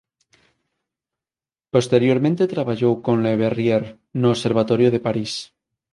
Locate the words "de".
4.91-5.03